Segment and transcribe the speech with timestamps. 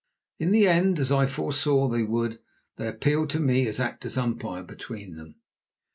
[0.39, 2.39] In the end, as I foresaw they would,
[2.77, 5.35] they appealed to me to act as umpire between them.